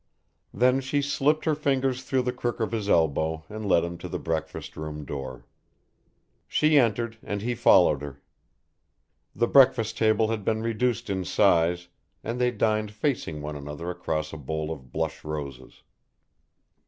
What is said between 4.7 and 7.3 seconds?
room door. She entered